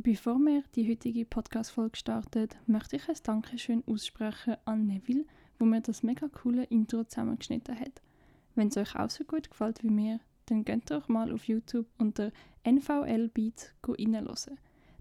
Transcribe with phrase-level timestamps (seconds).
[0.00, 5.24] Bevor wir die heutige Podcast-Folge starten, möchte ich ein Dankeschön aussprechen an Neville,
[5.58, 8.00] wo mir das mega coole Intro zusammengeschnitten hat.
[8.54, 11.88] Wenn es euch auch so gut gefällt wie mir, dann geht doch mal auf YouTube
[11.98, 12.30] unter
[12.62, 14.58] NVL Beats reinhören.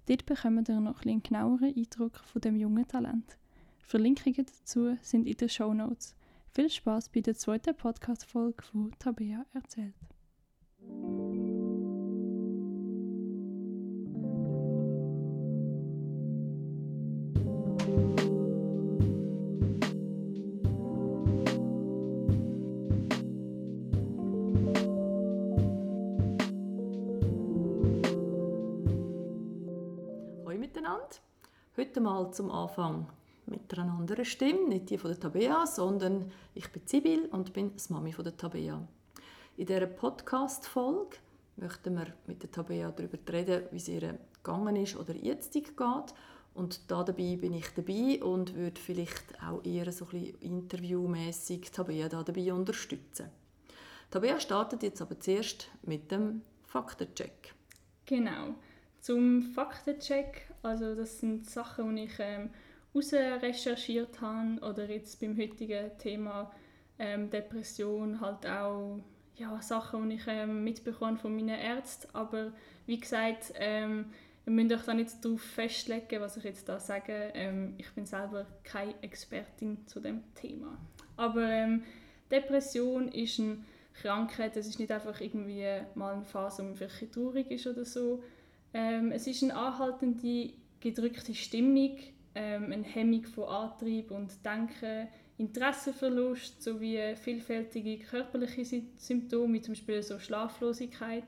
[0.07, 3.37] Dort bekommt ihr noch einen genaueren Eindruck von dem jungen Talent.
[3.83, 6.15] Verlinkungen dazu sind in den Show Notes.
[6.55, 9.93] Viel Spaß bei der zweiten Podcast-Folge von Tabea erzählt.
[31.87, 33.07] Heute mal zum Anfang
[33.45, 37.71] mit einer anderen Stimme, nicht die von der Tabea, sondern ich bin Sibyl und bin
[37.77, 38.85] die Mami von der Tabea.
[39.55, 41.15] In dieser Podcast-Folge
[41.55, 45.77] möchten wir mit der Tabea darüber reden, wie es ihr gegangen ist oder jetzt geht.
[46.53, 51.71] Und da dabei bin ich dabei und würde vielleicht auch eher so ein bisschen interviewmässig
[51.71, 53.29] Tabea da dabei unterstützen.
[54.11, 57.53] Tabea startet jetzt aber zuerst mit dem Faktencheck.
[58.05, 58.55] Genau.
[59.07, 62.49] Zum Faktencheck, also das sind Sachen, die ich ähm,
[62.93, 66.51] recherchiert habe oder jetzt beim heutigen Thema
[66.99, 68.99] ähm, Depression halt auch
[69.37, 72.09] ja, Sachen, die ich ähm, mitbekomme von meinen Ärzten.
[72.11, 72.51] Aber
[72.85, 74.07] wie gesagt, ähm,
[74.45, 77.31] ihr müsst euch da nicht darauf festlegen, was ich jetzt da sage.
[77.33, 80.77] Ähm, ich bin selber keine Expertin zu dem Thema.
[81.15, 81.81] Aber ähm,
[82.29, 83.59] Depression ist eine
[84.01, 85.63] Krankheit, es ist nicht einfach irgendwie
[85.95, 88.21] mal eine Phase, wo man vielleicht traurig ist oder so.
[88.73, 91.97] Ähm, es ist eine anhaltende, gedrückte Stimmung,
[92.35, 100.01] ähm, eine Hemmung von Antrieb und Denken, Interessenverlust sowie vielfältige körperliche Symptome, wie zum Beispiel
[100.01, 101.25] so Schlaflosigkeit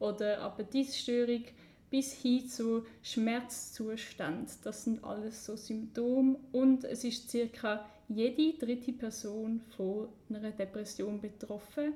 [0.00, 1.44] oder Appetitstörung,
[1.88, 4.48] bis hin zu Schmerzzuständen.
[4.64, 11.20] Das sind alles so Symptome und es ist circa jede dritte Person von einer Depression
[11.20, 11.92] betroffen,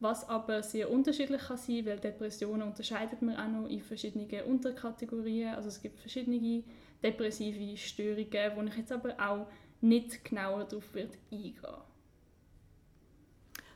[0.00, 5.54] was aber sehr unterschiedlich kann sein, weil Depressionen unterscheidet man auch noch in verschiedenen Unterkategorien.
[5.54, 6.62] Also es gibt verschiedene
[7.02, 9.46] depressive Störungen, wo ich jetzt aber auch
[9.80, 11.56] nicht genauer darauf wird eingehen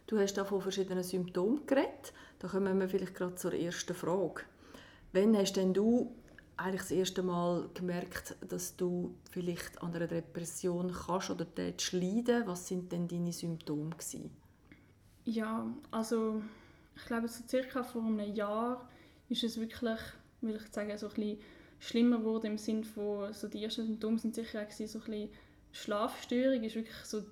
[0.06, 2.12] Du hast da von verschiedenen Symptomen geredet.
[2.38, 4.42] Da kommen wir vielleicht gerade zur ersten Frage.
[5.12, 6.14] Wann hast denn du
[6.56, 12.68] eigentlich das erste Mal gemerkt, dass du vielleicht an einer Depression kannst oder leiden Was
[12.68, 14.41] sind denn deine Symptome gewesen?
[15.24, 16.42] Ja, also
[16.96, 18.88] ich glaube so circa vor einem Jahr
[19.28, 19.98] ist es wirklich,
[20.40, 21.38] will ich sagen, so ein bisschen
[21.78, 25.28] schlimmer geworden im Sinne von so die ersten Symptome sind sicher auch so ein bisschen
[25.72, 27.22] Schlafstörung ist wirklich so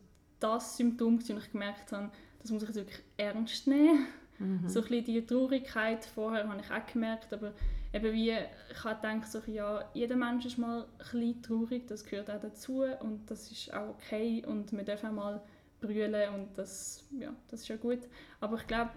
[0.41, 4.07] das Symptom, das ich gemerkt habe, das muss ich jetzt wirklich ernst nehmen.
[4.39, 4.69] Mhm.
[4.69, 7.53] So ein bisschen die Traurigkeit vorher habe ich auch gemerkt, aber
[7.93, 12.05] eben wie ich habe gedacht, so, ja, jeder Mensch ist mal ein bisschen traurig, das
[12.05, 15.43] gehört auch dazu und das ist auch okay und wir dürfen auch mal
[15.81, 18.01] brüllen und das, ja, das ist ja gut.
[18.41, 18.91] Aber ich glaube,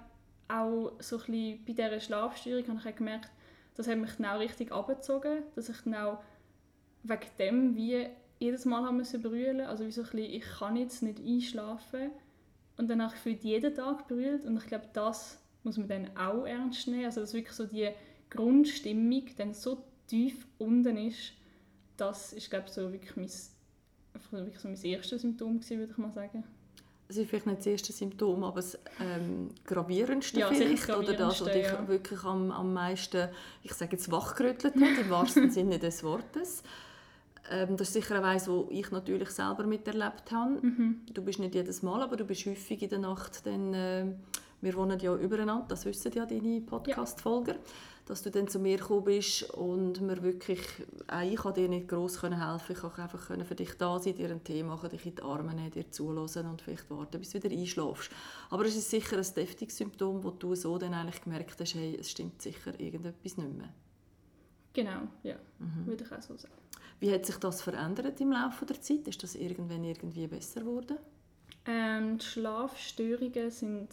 [0.47, 3.31] auch so ein bisschen bei dieser Schlafstörung habe ich auch gemerkt,
[3.75, 6.21] das hat mich genau richtig abgezogen, dass ich genau
[7.03, 8.07] wegen dem wie
[8.39, 12.11] jedes Mal haben müssen brüllen, also wie so ein bisschen, ich kann jetzt nicht einschlafen
[12.77, 16.45] und dann habe ich jeden Tag brüllt und ich glaube, das muss man dann auch
[16.45, 17.89] ernst nehmen, also dass wirklich so die
[18.29, 21.33] Grundstimmung dann so tief unten ist,
[21.97, 23.29] das ist glaube so wirklich mein,
[24.31, 26.43] wirklich so mein erstes Symptom gewesen, würde ich mal sagen.
[27.13, 31.41] Das ist vielleicht nicht das erste Symptom, aber das ähm, gravierendste ja, vielleicht, oder das,
[31.41, 31.87] was dich ja.
[31.87, 33.29] wirklich am, am meisten,
[33.61, 36.63] ich sage jetzt, wachgerüttelt hat, im wahrsten Sinne des Wortes.
[37.51, 40.53] Ähm, das ist sicher eine Weise, die ich natürlich selber miterlebt habe.
[40.59, 41.01] Mhm.
[41.13, 44.05] Du bist nicht jedes Mal, aber du bist häufig in der Nacht dann, äh,
[44.61, 47.59] wir wohnen ja übereinander, das wissen ja deine Podcast-Folger, ja.
[48.05, 50.59] Dass du dann zu mir gekommen bist und mir wirklich,
[51.11, 54.29] äh, ich konnte dir nicht gross helfen, ich konnte einfach für dich da sein, dir
[54.29, 57.41] einen Tee machen, dich in die Arme nehmen, dir zuhören und vielleicht warten, bis du
[57.41, 58.11] wieder einschläfst.
[58.49, 61.97] Aber es ist sicher ein deftiges Symptom, wo du so dann eigentlich gemerkt hast, hey,
[61.99, 63.73] es stimmt sicher irgendetwas nicht mehr.
[64.73, 65.85] Genau, ja, mhm.
[65.85, 66.53] würde ich auch so sagen.
[66.99, 69.07] Wie hat sich das verändert im Laufe der Zeit?
[69.07, 70.97] Ist das irgendwann irgendwie besser geworden?
[71.65, 73.89] Ähm, die Schlafstörungen sind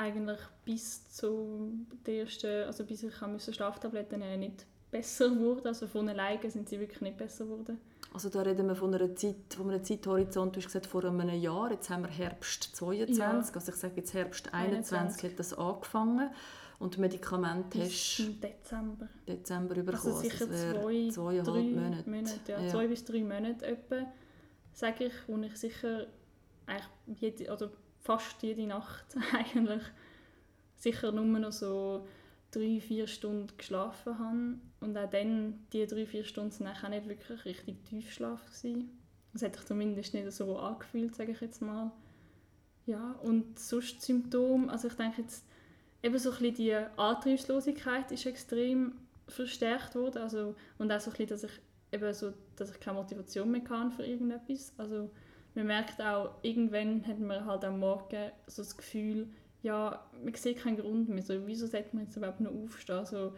[0.00, 5.66] eigentlich bis zu der ersten, also bis ich musste Schlaftabletten nehmen nicht besser geworden.
[5.66, 7.78] Also von alleine sind sie wirklich nicht besser geworden.
[8.12, 11.28] Also da reden wir von einer Zeit, von einem Zeithorizont, du hast gesagt, vor einem
[11.28, 13.30] Jahr, jetzt haben wir Herbst 22, ja.
[13.30, 16.30] also ich sage jetzt Herbst 21, 21 hat das angefangen
[16.80, 19.08] und Medikamente hast du Dezember.
[19.28, 19.94] Dezember bekommen.
[19.94, 22.10] Also sicher also zwei, zweieinhalb drei Monate.
[22.10, 22.60] Monate ja.
[22.60, 22.68] ja.
[22.70, 24.06] Zwei bis drei Monate etwa,
[24.72, 26.06] sage ich, wo ich sicher
[26.66, 27.70] eigentlich jede, oder
[28.00, 29.82] fast jede Nacht eigentlich
[30.76, 32.06] sicher nur noch so
[32.50, 34.58] drei, vier Stunden geschlafen habe.
[34.80, 38.90] Und auch dann, die drei, vier Stunden sind auch nicht wirklich richtig Tiefschlaf gewesen.
[39.32, 41.92] Das hat sich zumindest nicht so angefühlt, sage ich jetzt mal.
[42.86, 45.44] Ja, und sonst Symptome, also ich denke jetzt,
[46.02, 48.94] eben so ein bisschen die Antriebslosigkeit ist extrem
[49.28, 50.22] verstärkt worden.
[50.22, 51.60] Also, und auch so ein bisschen, dass ich
[51.92, 54.72] eben so, dass ich keine Motivation mehr kann für irgendetwas.
[54.76, 55.10] Also
[55.54, 59.28] man merkt auch, irgendwann hat man halt am Morgen so das Gefühl,
[59.62, 61.22] ja, man sieht keinen Grund mehr.
[61.22, 62.98] So, wieso sollte man jetzt überhaupt noch aufstehen?
[62.98, 63.34] Also,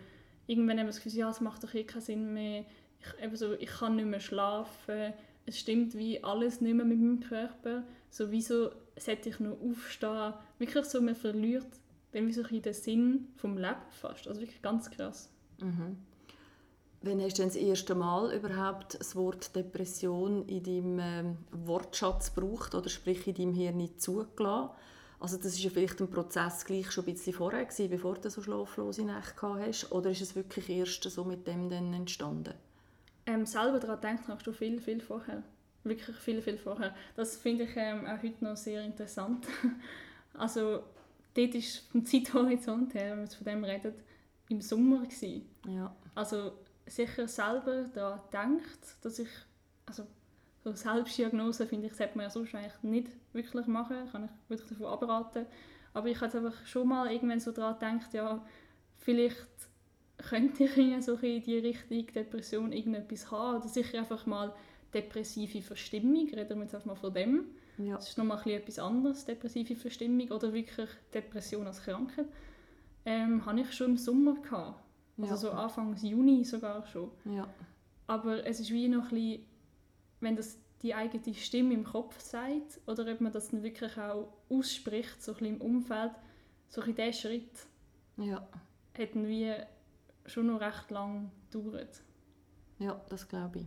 [0.47, 2.65] irgendwann haben wir das Gefühl, ja, es macht doch eh keinen Sinn mehr.
[3.01, 5.13] Ich, eben so, ich kann nicht mehr schlafen.
[5.47, 7.83] Es stimmt wie alles nicht mehr mit meinem Körper.
[8.11, 10.35] So, wieso sollte ich noch aufstehen?
[10.59, 11.67] Wirklich so, man verliert
[12.13, 14.29] dann wie so den Sinn vom Leben fast.
[14.29, 15.33] Also wirklich ganz krass.
[15.61, 15.97] Mhm.
[17.05, 22.33] Wann hast du denn das erste Mal überhaupt das Wort Depression in deinem ähm, Wortschatz
[22.33, 24.71] gebraucht oder sprich in deinem Hirn nicht zugelassen?
[25.19, 28.31] Also das ist ja vielleicht ein Prozess gleich schon ein bisschen vorher gewesen, bevor du
[28.31, 32.55] so schlaflose Nächte gehabt hast, oder ist es wirklich erst so mit dem dann entstanden?
[33.27, 35.43] Ähm, selber daran denken hast du viel, viel vorher.
[35.85, 36.95] Wirklich viel, viel vorher.
[37.17, 39.47] Das finde ich ähm, auch heute noch sehr interessant.
[40.35, 40.83] also
[41.35, 43.95] dort ist vom Zeithorizont her, wenn man von dem redet,
[44.49, 45.49] im Sommer gewesen.
[45.69, 45.95] Ja.
[46.15, 46.53] Also
[46.87, 49.29] sicher selber daran denkt, dass ich,
[49.87, 50.07] also
[50.65, 54.69] so Selbstdiagnose finde ich, sollte man ja sonst eigentlich nicht wirklich machen, kann ich wirklich
[54.69, 55.47] davon abraten.
[55.95, 58.45] Aber ich habe einfach schon mal irgendwann so daran gedacht, ja,
[58.99, 59.47] vielleicht
[60.19, 64.55] könnte ich in so in die Richtung Depression irgendetwas haben oder sicher einfach mal
[64.95, 67.47] depressive Verstimmung, reden wir jetzt einfach mal von dem.
[67.79, 67.97] Ja.
[67.97, 72.27] Das ist nochmal etwas anderes, depressive Verstimmung oder wirklich Depression als Krankheit.
[73.05, 74.82] Ähm, habe ich schon im Sommer gehabt.
[75.19, 75.37] Also ja.
[75.37, 77.11] so Anfang Juni sogar schon.
[77.25, 77.47] Ja.
[78.07, 79.47] Aber es ist wie noch ein bisschen,
[80.21, 84.33] wenn das die eigene Stimme im Kopf sagt oder ob man das dann wirklich auch
[84.49, 86.13] ausspricht, so ein bisschen im Umfeld,
[86.69, 87.67] so ein bisschen dieser Schritt
[88.17, 88.47] ja.
[88.99, 89.55] hat wie
[90.27, 92.03] schon noch recht lang gedauert.
[92.79, 93.67] Ja, das glaube ich.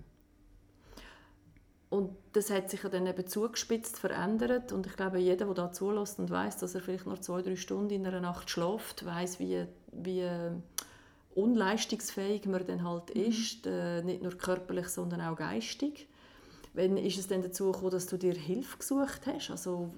[1.90, 6.20] Und das hat sich dann eben zugespitzt verändert und ich glaube, jeder, der da zulässt
[6.20, 9.66] und weiß, dass er vielleicht noch zwei, drei Stunden in einer Nacht schläft, weiß, wie,
[9.94, 10.30] wie
[11.36, 13.22] unleistungsfähig man dann halt mhm.
[13.22, 16.08] ist, äh, nicht nur körperlich, sondern auch geistig.
[16.74, 19.52] Wann ist es denn dazu gekommen, dass du dir Hilfe gesucht hast?
[19.52, 19.94] Also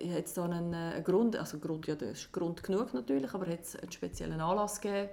[0.00, 2.94] äh, hat es da einen, äh, einen, Grund, also Grund, ja, das ist Grund genug
[2.94, 5.10] natürlich, aber hat es einen speziellen Anlass gegeben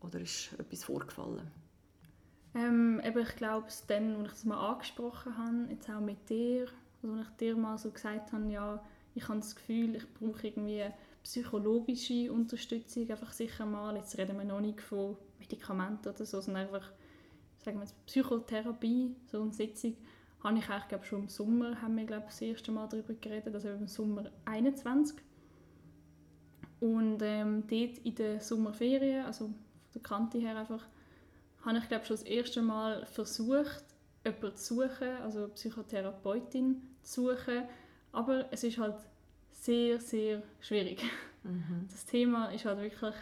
[0.00, 1.50] oder ist etwas vorgefallen?
[2.56, 6.66] Ähm, eben, ich glaube, dann, als ich es mal angesprochen habe, jetzt auch mit dir,
[7.02, 8.80] also als ich dir mal so gesagt habe, ja,
[9.16, 10.84] ich habe das Gefühl, ich brauche irgendwie
[11.24, 16.64] psychologische Unterstützung, einfach sicher mal, jetzt reden wir noch nicht von Medikamenten oder so, sondern
[16.66, 16.92] einfach,
[17.64, 19.96] sagen wir jetzt, Psychotherapie, so eine Sitzung,
[20.44, 23.54] habe ich eigentlich, glaube schon im Sommer, haben wir, glaube das erste Mal darüber geredet,
[23.54, 25.16] also im Sommer 21.
[26.80, 29.54] Und ähm, dort in der Sommerferien, also von
[29.94, 30.86] der Kante her einfach,
[31.64, 33.84] habe ich glaube schon das erste Mal versucht,
[34.26, 37.62] jemanden zu suchen, also eine Psychotherapeutin zu suchen,
[38.12, 38.96] aber es ist halt
[39.64, 41.02] sehr, sehr schwierig.
[41.42, 41.86] Mhm.
[41.90, 43.14] Das Thema ist halt wirklich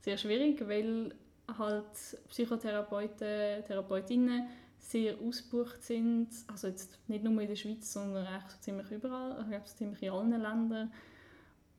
[0.00, 1.14] sehr schwierig, weil
[1.58, 1.84] halt
[2.28, 4.48] Psychotherapeuten, Therapeutinnen
[4.78, 9.32] sehr ausgebucht sind, also jetzt nicht nur in der Schweiz, sondern eigentlich so ziemlich überall,
[9.32, 10.92] also ich glaube ziemlich in allen Ländern.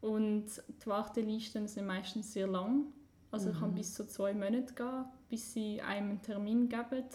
[0.02, 0.46] Und
[0.82, 2.88] die Wartelisten sind meistens sehr lang,
[3.32, 3.60] also mhm.
[3.60, 7.06] kann bis zu zwei Monate gehen, bis sie einem einen Termin geben.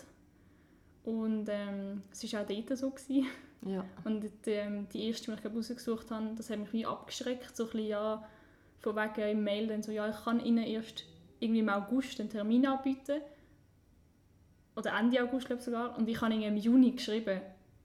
[1.04, 2.90] Und ähm, es war auch dort so.
[2.90, 3.26] Gewesen.
[3.62, 3.84] Ja.
[4.04, 7.56] Und die, ähm, die erste, die ich rausgesucht habe, das hat mich wie abgeschreckt.
[7.56, 8.24] So ein bisschen, ja,
[8.80, 11.04] von wegen im Mail dann so, ja, ich kann Ihnen erst
[11.40, 13.20] irgendwie im August einen Termin anbieten.
[14.76, 15.96] Oder Ende August, glaube ich sogar.
[15.96, 17.40] Und ich habe Ihnen im Juni geschrieben.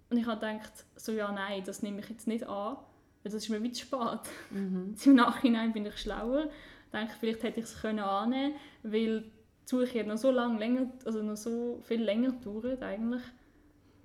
[0.10, 2.76] Und ich habe gedacht, so, ja, nein, das nehme ich jetzt nicht an.
[3.24, 4.20] Weil das ist mir wie zu spät.
[4.50, 4.96] Mhm.
[5.06, 6.50] Im Nachhinein bin ich schlauer
[6.92, 9.30] denke, vielleicht hätte ich es können annehmen weil die
[9.66, 13.22] Suche noch so lange länger, also noch so viel länger dauert eigentlich,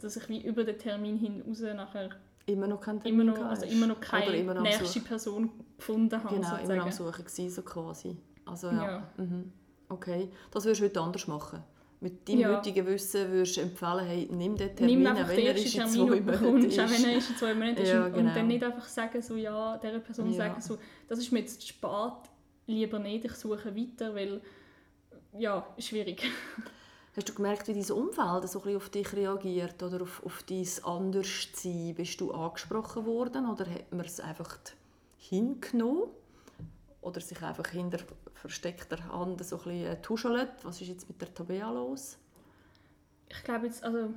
[0.01, 2.11] dass ich wie über den Termin hinaus nachher
[2.47, 6.23] immer noch kein Termin immer noch, also immer noch keine immer noch nächste Person gefunden
[6.23, 6.35] habe.
[6.35, 6.71] Genau, sozusagen.
[6.73, 8.17] immer am Suchen gewesen, so quasi.
[8.45, 8.85] Also ja.
[8.85, 9.11] ja.
[9.17, 9.53] Mhm.
[9.89, 11.63] Okay, das würdest du heute anders machen?
[12.01, 12.57] Mit deinem ja.
[12.57, 16.21] heutigen Wissen würdest du empfehlen, hey, nimm den Termin, nimm wenn er ist in zwei
[16.21, 16.79] Monaten ist.
[16.79, 17.89] Auch wenn er in zwei Monaten ist.
[17.89, 18.19] Ja, genau.
[18.19, 20.37] Und dann nicht einfach sagen, so, ja, dieser Person ja.
[20.37, 22.31] sagen, so, das ist mir jetzt zu spät,
[22.67, 24.41] lieber nicht, ich suche weiter, weil
[25.39, 26.23] ja, schwierig.
[27.17, 30.69] Hast du gemerkt, wie dein Umfeld so ein auf dich reagiert oder auf, auf dein
[30.83, 31.95] Anderssein?
[31.95, 34.59] Bist du angesprochen worden oder hat man es einfach
[35.17, 36.11] hingenommen?
[37.01, 38.01] Oder sich einfach hinter
[38.35, 40.51] versteckter Hand so ein bisschen tuschelt?
[40.63, 42.19] Was ist jetzt mit der Tabea los?
[43.31, 44.11] Ich glaube jetzt, also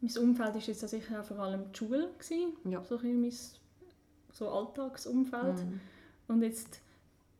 [0.00, 2.82] mein Umfeld war jetzt sicher vor allem die Schule, gewesen, ja.
[2.82, 3.34] so ein mein
[4.32, 5.58] so Alltagsumfeld.
[5.58, 5.80] Mhm.
[6.28, 6.80] Und jetzt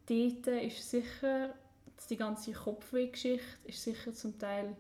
[0.07, 1.55] dort ist sicher
[2.11, 4.77] die ganze Kopfweh-Geschichte ist sicher zum Teil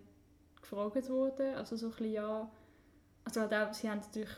[0.70, 1.54] gefragt worden.
[1.54, 2.50] Also so ein bisschen, ja,
[3.24, 4.30] also halt auch, sie haben natürlich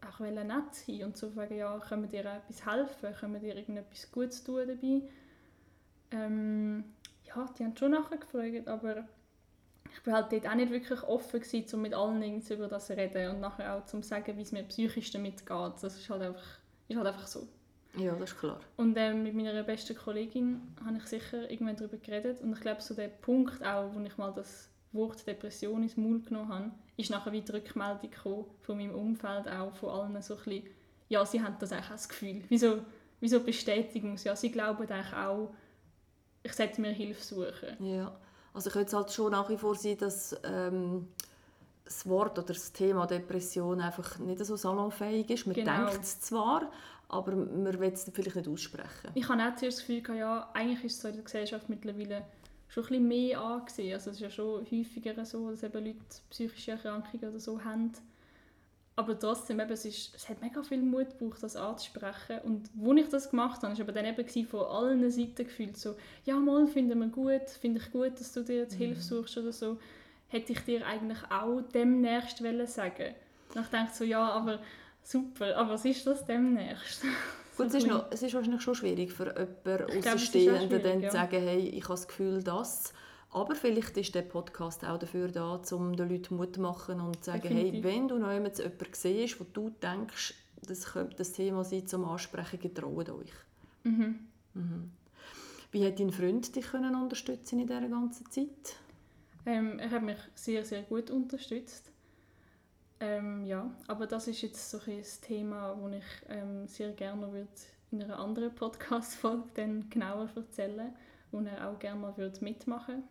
[0.00, 3.56] auch nett sein und so fragen, ja, können wir dir etwas helfen, können wir dir
[3.56, 5.02] irgendetwas Gutes tun dabei.
[6.12, 6.84] Ähm,
[7.24, 9.04] ja, die haben schon nachher gefragt, aber
[9.92, 12.96] ich war halt dort auch nicht wirklich offen gewesen, um mit allen über das zu
[12.96, 15.72] reden und nachher auch zu sagen, wie es mir psychisch damit geht.
[15.82, 17.48] Das ist halt einfach, ist halt einfach so.
[17.96, 18.60] Ja, das ist klar.
[18.76, 22.82] Und ähm, mit meiner besten Kollegin habe ich sicher irgendwann darüber geredet und ich glaube,
[22.82, 27.10] so der Punkt auch, wo ich mal das Wort Depression ins Maul genommen habe, ist
[27.10, 28.10] nachher wieder Rückmeldung
[28.60, 30.64] von meinem Umfeld, auch von allen so ein bisschen,
[31.08, 32.42] ja, sie haben das auch das Gefühl.
[32.48, 32.78] Wieso,
[33.20, 34.16] wieso Bestätigung?
[34.24, 35.54] Ja, sie glauben eigentlich auch,
[36.42, 37.76] ich sollte mir Hilfe suchen.
[37.84, 38.16] Ja,
[38.54, 41.08] also ich könnte es halt schon nach wie vor sein, dass ähm,
[41.84, 45.46] das Wort oder das Thema Depression einfach nicht so salonfähig ist.
[45.46, 45.86] Man genau.
[45.86, 46.70] denkt es zwar,
[47.08, 49.10] aber man will es vielleicht nicht aussprechen.
[49.14, 52.24] Ich habe auch zuerst das Gefühl, ja, eigentlich ist es so in der Gesellschaft mittlerweile
[52.68, 53.94] schon ein bisschen mehr angesehen.
[53.94, 55.98] Also es ist ja schon häufiger so, dass eben Leute
[56.30, 57.92] psychische Erkrankungen oder so haben.
[58.98, 62.40] Aber trotzdem, eben, es, ist, es hat mega viel Mut gebraucht, das anzusprechen.
[62.44, 65.96] Und wo ich das gemacht habe, war aber dann eben von allen Seiten gefühlt so,
[66.24, 68.84] ja mal, finden wir gut, finde ich gut, dass du dir jetzt mhm.
[68.84, 69.78] Hilfe suchst oder so.
[70.28, 73.14] Hätte ich dir eigentlich auch demnächst sagen
[73.54, 74.60] Und ich denke so, ja, aber
[75.02, 77.04] super, aber was ist das demnächst?
[77.56, 81.08] Gut, es ist, noch, es ist wahrscheinlich schon schwierig für jemanden Außenstehenden dann ja.
[81.08, 82.92] zu sagen, hey, ich habe das Gefühl, dass...
[83.30, 87.16] Aber vielleicht ist der Podcast auch dafür da, um den Leuten Mut zu machen und
[87.16, 87.84] zu sagen, Definitiv.
[87.84, 90.34] hey, wenn du noch jemanden siehst, wo du denkst,
[90.66, 93.32] das könnte das Thema sein zum Ansprechen, getraut euch.
[93.84, 94.20] Mhm.
[94.54, 94.90] Mhm.
[95.70, 98.76] Wie hat dein Freund dich können unterstützen in dieser ganzen Zeit?
[99.44, 101.90] Ähm, er hat mich sehr, sehr gut unterstützt.
[103.00, 107.48] Ähm, ja, aber das ist jetzt so ein Thema, das ich ähm, sehr gerne würde
[107.90, 110.94] in einer anderen Podcast-Folge genauer erzählen
[111.30, 113.04] und er auch gerne mal würde mitmachen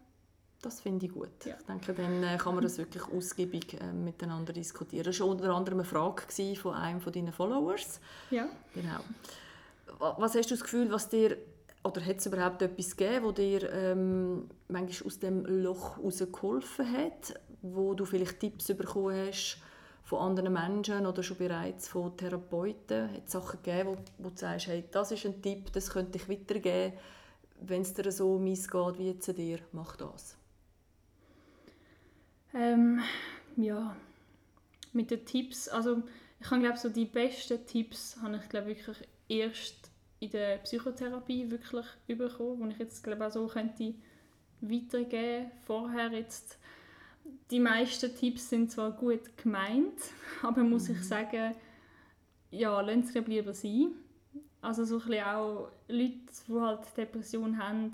[0.65, 1.45] das finde ich gut.
[1.45, 1.55] Ja.
[1.59, 5.03] Ich denke, dann äh, kann man das wirklich ausgiebig äh, miteinander diskutieren.
[5.03, 6.23] Das war unter anderem eine Frage
[6.55, 7.99] von einem von deinen Followers.
[8.31, 8.47] Ja.
[8.73, 8.99] Genau.
[10.17, 11.37] Was hast du das Gefühl, was dir,
[11.83, 17.39] oder hat es überhaupt etwas gegeben, das dir ähm, manchmal aus dem Loch herausgeholfen hat,
[17.61, 19.59] wo du vielleicht Tipps bekommen hast,
[20.05, 23.11] von anderen Menschen oder schon bereits von Therapeuten?
[23.11, 26.17] Hat es Sachen gegeben, wo, wo du sagst, hey, das ist ein Tipp, das könnte
[26.17, 26.93] ich weitergeben,
[27.61, 30.37] wenn es dir so missgeht wie zu dir, mach das?
[32.53, 33.01] Ähm,
[33.57, 33.95] ja,
[34.93, 36.03] mit den Tipps, also
[36.39, 38.97] ich glaube so die besten Tipps habe ich glaube wirklich
[39.27, 43.95] erst in der Psychotherapie wirklich bekommen, wo ich jetzt glaube auch so könnte
[44.61, 45.51] weitergeben.
[45.65, 46.59] Vorher jetzt
[47.51, 49.99] die meisten Tipps sind zwar gut gemeint,
[50.41, 50.95] aber muss mhm.
[50.95, 51.55] ich sagen,
[52.51, 53.91] ja, lassen Sie lieber sein.
[54.61, 56.17] Also so ein auch Leute,
[56.47, 57.91] die halt Depression haben,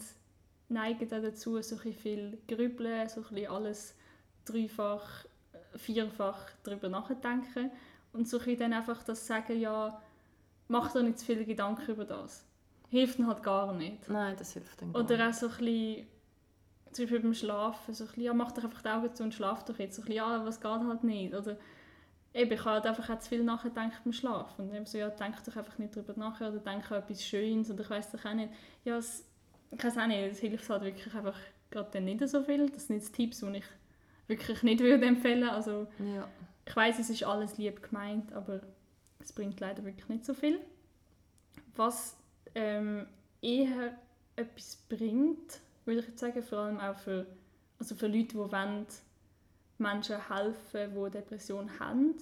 [0.69, 3.95] neigen dazu, so ein viel grübeln, so ein alles
[4.45, 5.25] dreifach,
[5.75, 7.71] vierfach darüber nachdenken
[8.13, 10.01] und so ein dann einfach das sagen, ja,
[10.67, 12.45] mach dir nicht zu viele Gedanken über das.
[12.89, 14.07] Hilft dann halt gar nicht.
[14.09, 16.07] Nein, das hilft dann gar Oder auch so ein bisschen
[16.91, 19.33] zum Beispiel beim Schlafen, so ein bisschen, ja, mach doch einfach die Augen zu und
[19.33, 19.95] schlaf doch jetzt.
[19.95, 21.33] So ein bisschen, ja, was geht halt nicht.
[21.33, 21.57] Oder
[22.33, 24.69] eben, ich habe halt einfach auch zu viel nachgedacht beim Schlafen.
[24.69, 27.71] Und eben so, ja, denk doch einfach nicht darüber nach oder denk an etwas Schönes
[27.71, 28.51] oder ich weiß doch auch nicht.
[28.83, 29.25] Ja, es,
[29.71, 31.37] ich weiß auch nicht, es hilft halt wirklich einfach
[31.69, 32.69] gerade dann nicht so viel.
[32.69, 33.65] Das sind jetzt Tipps, die ich
[34.27, 35.47] wirklich nicht würde empfehlen.
[35.49, 36.27] Also, ja.
[36.65, 38.61] ich weiß, es ist alles lieb gemeint, aber
[39.19, 40.59] es bringt leider wirklich nicht so viel.
[41.75, 42.17] Was
[42.55, 43.07] ähm,
[43.41, 43.97] eher
[44.35, 47.25] etwas bringt, würde ich jetzt sagen, vor allem auch für,
[47.79, 48.85] also für Leute, die wollen,
[49.77, 52.15] Menschen helfen, die Depressionen haben,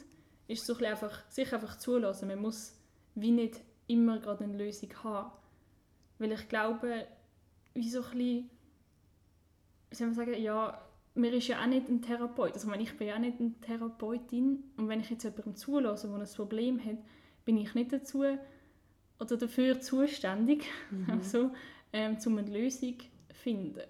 [0.48, 2.30] ist so ein einfach, sich einfach zulassen.
[2.30, 2.74] Man muss
[3.16, 5.32] wie nicht immer gerade eine Lösung haben.
[6.18, 7.06] Weil ich glaube,
[7.74, 8.50] wie so ein bisschen,
[9.90, 10.82] wie soll man sagen, ja,
[11.16, 14.64] mir ist ja auch nicht ein Therapeut, also ich bin ja auch nicht eine Therapeutin
[14.78, 16.98] und wenn ich jetzt jemandem zulasse, der ein Problem hat,
[17.46, 18.24] bin ich nicht dazu
[19.20, 21.10] oder dafür zuständig, mhm.
[21.12, 21.52] also,
[21.92, 22.96] ähm, um eine Lösung
[23.40, 23.84] finden.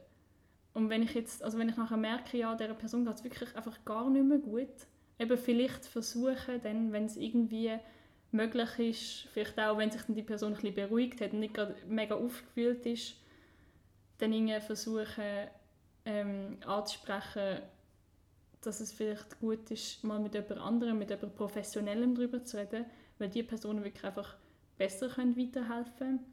[0.73, 3.55] Und wenn ich jetzt, also wenn ich nachher merke, ja, dieser Person geht es wirklich
[3.55, 4.67] einfach gar nicht mehr gut,
[5.17, 7.77] eben vielleicht versuchen, dann, wenn es irgendwie
[8.31, 11.53] möglich ist, vielleicht auch, wenn sich dann die Person ein bisschen beruhigt hat und nicht
[11.53, 13.15] gerade mega aufgewühlt ist,
[14.19, 15.47] dann irgendwie versuchen
[16.05, 17.61] ähm, anzusprechen,
[18.61, 22.85] dass es vielleicht gut ist, mal mit jemand anderem, mit jemand Professionellem darüber zu reden,
[23.17, 24.35] weil die Personen wirklich einfach
[24.77, 26.25] besser können weiterhelfen können.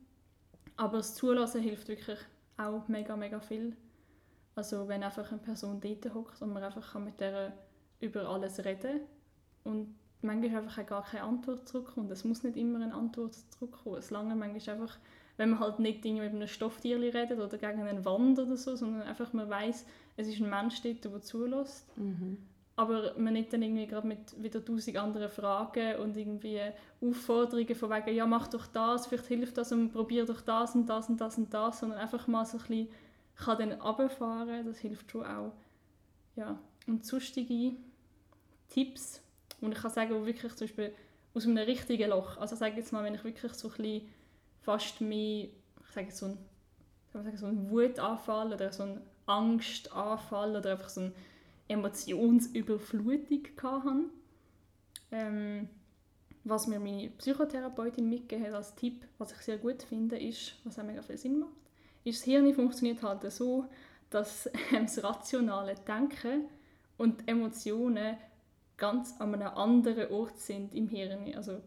[0.76, 2.18] Aber das Zulassen hilft wirklich
[2.56, 3.76] auch mega, mega viel.
[4.54, 7.52] Also wenn einfach eine Person dort hockt und man einfach kann mit der
[8.00, 9.00] über alles reden
[9.64, 12.10] und manchmal einfach gar keine Antwort zurückkommt.
[12.10, 13.96] Es muss nicht immer eine Antwort zurückkommen.
[13.96, 14.98] Es lange manchmal einfach,
[15.36, 19.02] wenn man halt nicht mit einem Stofftier redet oder gegen eine Wand oder so, sondern
[19.02, 19.86] einfach man weiß,
[20.16, 21.96] es ist ein Mensch dort, der zulässt.
[21.98, 22.38] Mhm.
[22.76, 26.60] Aber man nicht dann irgendwie gerade mit wieder tausend anderen Fragen und irgendwie
[27.00, 30.86] Aufforderungen von wegen, ja mach doch das, vielleicht hilft das und probier doch das und
[30.86, 32.88] das und das und das, sondern einfach mal so ein bisschen
[33.36, 35.52] kann dann runterfahren, das hilft schon auch.
[36.36, 36.58] Ja.
[36.86, 37.76] Und sonstige
[38.68, 39.20] Tipps,
[39.60, 40.92] und ich kann sagen, wo wirklich zum Beispiel
[41.34, 44.08] aus einem richtigen Loch, also ich jetzt mal, wenn ich wirklich so ein bisschen
[44.62, 46.38] fast mehr, ich sage so ein,
[47.12, 51.12] sagen, so ein Wutanfall oder so ein Angstanfall oder einfach so eine
[51.68, 54.04] Emotionsüberflutung hatte,
[55.12, 55.68] ähm,
[56.44, 60.78] was mir meine Psychotherapeutin mitgegeben hat als Tipp, was ich sehr gut finde, ist, was
[60.78, 61.50] auch mega viel Sinn macht,
[62.04, 63.66] ist, das Hirn funktioniert halt so,
[64.10, 66.44] dass ähm, das rationale Denken
[66.96, 68.16] und Emotionen
[68.76, 71.34] ganz an einem anderen Ort sind im Hirn.
[71.34, 71.60] Also,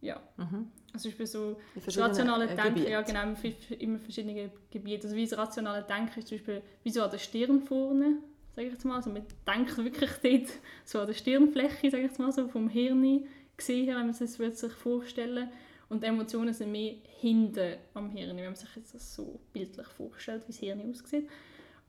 [0.00, 0.20] ja.
[0.36, 0.70] Mhm.
[0.92, 2.88] Also zum so das rationale Denken, Gebiet.
[2.88, 3.34] ja genau,
[3.78, 5.06] immer verschiedene Gebiete.
[5.06, 8.18] Also wie das rationale Denken ist zum Beispiel wie so an der Stirn vorne,
[8.56, 8.96] sage ich jetzt mal.
[8.96, 12.68] Also man denkt wirklich dort so an der Stirnfläche, sage ich jetzt mal so, vom
[12.68, 13.24] Hirn
[13.56, 15.50] gesehen, wenn man es sich vorstellen
[15.88, 20.42] Und Emotionen sind mehr hinten am Hirn, wenn man sich jetzt das so bildlich vorstellt,
[20.44, 21.28] wie das Hirn aussieht.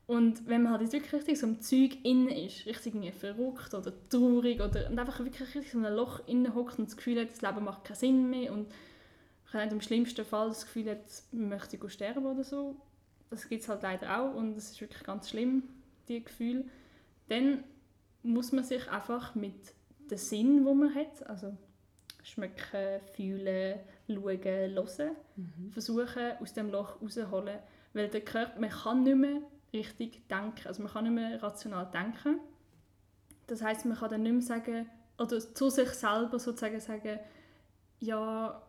[0.06, 3.92] Und wenn man halt jetzt wirklich richtig so im Zeug innen ist, richtig verrückt oder
[4.10, 7.20] traurig oder und einfach wirklich richtig so in einem Loch innen hockt und das Gefühl
[7.20, 8.68] hat, das Leben macht keinen Sinn mehr und
[9.52, 11.00] man im schlimmsten Fall das Gefühl hat,
[11.32, 12.76] man möchte sterben oder so.
[13.30, 15.64] Das gibt es halt leider auch und es ist wirklich ganz schlimm,
[16.08, 16.66] die Gefühle.
[17.30, 17.64] Dann
[18.24, 19.74] muss man sich einfach mit
[20.10, 21.56] dem Sinn, wo man hat, also
[22.24, 25.72] schmecken, fühlen, schauen, hören, mhm.
[25.72, 27.60] versuchen aus dem Loch rauszuholen.
[27.94, 29.42] Weil der Körper, man kann nicht mehr
[29.74, 30.68] richtig denken.
[30.68, 32.40] Also man kann nicht mehr rational denken.
[33.48, 37.20] Das heißt, man kann dann nicht mehr sagen, oder zu sich selber sozusagen sagen,
[38.00, 38.62] ja,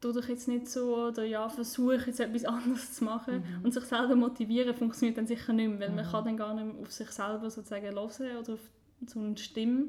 [0.00, 3.38] tu doch jetzt nicht so oder ja, versuche jetzt etwas anderes zu machen.
[3.38, 3.64] Mhm.
[3.64, 5.96] Und sich selber motivieren funktioniert dann sicher nicht mehr, weil mhm.
[5.96, 8.70] man kann dann gar nicht mehr auf sich selber sozusagen hören oder auf
[9.06, 9.88] so eine Stimme,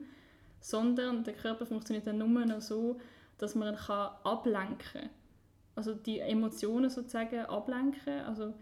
[0.59, 2.99] sondern der Körper funktioniert dann nur noch so,
[3.37, 5.09] dass man kann ablenken kann.
[5.75, 8.53] Also die Emotionen sozusagen ablenken, also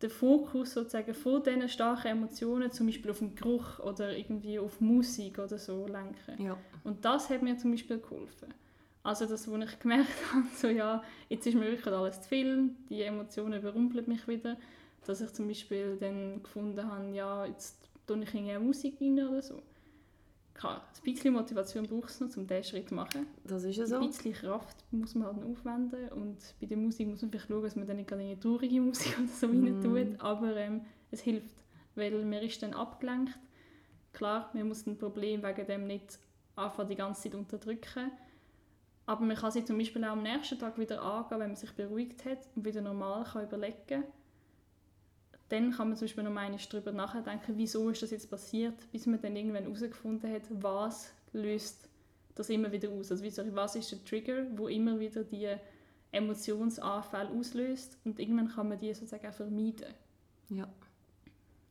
[0.00, 4.80] den Fokus sozusagen von diesen starken Emotionen zum Beispiel auf den Geruch oder irgendwie auf
[4.80, 6.42] Musik oder so lenken.
[6.42, 6.56] Ja.
[6.84, 8.54] Und das hat mir zum Beispiel geholfen.
[9.02, 12.70] Also das, wo ich gemerkt habe, so ja, jetzt ist mir wirklich alles zu viel,
[12.88, 14.56] die Emotionen überrumpeln mich wieder,
[15.04, 19.42] dass ich zum Beispiel dann gefunden habe, ja, jetzt tue ich in Musik rein oder
[19.42, 19.62] so.
[20.54, 23.26] Klar, ein bisschen Motivation braucht es noch, um diesen Schritt zu machen.
[23.42, 23.96] Das ist ja so.
[23.96, 27.62] Ein bisschen Kraft muss man halt aufwenden und bei der Musik muss man vielleicht schauen,
[27.62, 29.64] dass man dann nicht gerade eine traurige Musik oder so mm.
[29.64, 31.56] rein tut, aber ähm, es hilft,
[31.94, 33.36] weil man ist dann abgelenkt.
[34.12, 36.18] Klar, man muss ein Problem wegen dem nicht
[36.54, 38.12] einfach die ganze Zeit unterdrücken,
[39.06, 41.72] aber man kann sich zum Beispiel auch am nächsten Tag wieder angehen, wenn man sich
[41.72, 44.04] beruhigt hat und wieder normal kann überlegen kann.
[45.48, 49.06] Dann kann man zum Beispiel noch einmal darüber nachdenken, wieso ist das jetzt passiert, bis
[49.06, 51.88] man dann irgendwann herausgefunden hat, was löst
[52.34, 53.10] das immer wieder aus.
[53.10, 55.54] Also was ist der Trigger, wo immer wieder die
[56.12, 59.94] Emotionsanfälle auslöst und irgendwann kann man die sozusagen auch vermeiden.
[60.50, 60.68] Ja.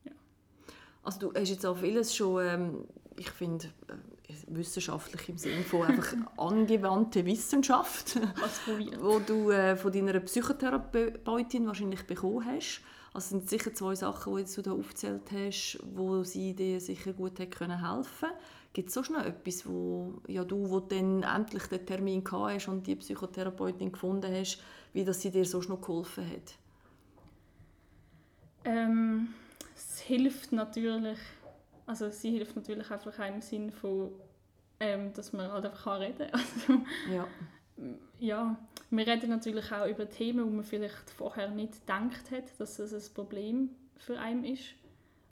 [0.04, 0.12] ja.
[1.04, 3.94] Also du hast jetzt auch vieles schon, ähm, ich finde, äh,
[4.48, 8.20] wissenschaftlich im Sinne von einfach angewandte Wissenschaft,
[9.00, 12.82] wo du äh, von deiner Psychotherapeutin wahrscheinlich bekommen hast.
[13.14, 17.40] Also sind sicher zwei Sachen, die du da aufgezählt hast, wo sie dir sicher gut
[17.40, 18.30] hat können helfen.
[18.74, 22.68] Gibt es sonst noch etwas, wo ja, du, wo dann endlich den Termin gehabt hast
[22.70, 24.62] und die Psychotherapeutin gefunden hast,
[24.94, 26.56] wie das sie dir sonst noch geholfen hat?
[28.64, 29.34] Ähm,
[29.76, 31.20] es hilft natürlich
[31.86, 34.12] also sie hilft natürlich einfach im Sinn von,
[34.80, 36.42] ähm, dass man halt einfach reden kann.
[36.68, 37.28] Also, ja.
[38.20, 38.58] ja,
[38.92, 42.94] wir reden natürlich auch über Themen, wo man vielleicht vorher nicht gedacht hat, dass das
[42.94, 44.76] ein Problem für einen ist.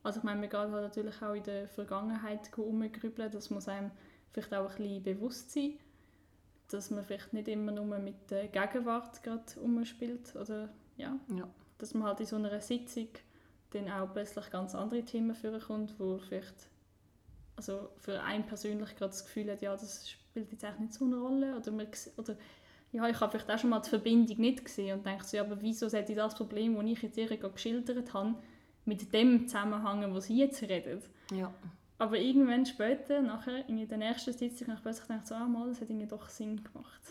[0.01, 3.91] Also ich meine, man geht halt natürlich auch in der Vergangenheit umgrübeln, das muss einem
[4.31, 5.73] vielleicht auch ein bisschen bewusst sein,
[6.69, 11.47] dass man vielleicht nicht immer nur mit der Gegenwart gerade umspielt oder ja, ja.
[11.77, 13.09] dass man halt in so einer Sitzung
[13.71, 16.69] dann auch plötzlich ganz andere Themen vorkommt, wo vielleicht
[17.55, 21.03] also für einen persönlich gerade das Gefühl hat, ja, das spielt jetzt eigentlich nicht so
[21.03, 22.37] eine Rolle oder, man, oder
[22.93, 25.43] ja, ich habe vielleicht auch schon mal die Verbindung nicht gesehen und denke so, ja,
[25.43, 28.35] aber wieso sollte das Problem, das ich jetzt ihr geschildert habe,
[28.85, 31.03] mit dem zusammenhängen, was sie jetzt redet?
[31.33, 31.53] Ja.
[31.97, 35.67] Aber irgendwann später, nachher, in der nächsten Sitzung, habe ich plötzlich gedacht, so, ah, mal,
[35.67, 37.01] das hat irgendwie doch Sinn gemacht.